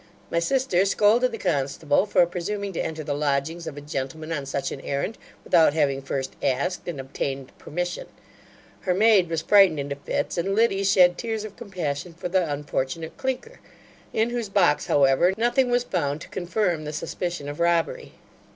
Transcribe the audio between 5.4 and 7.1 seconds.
without having first asked, and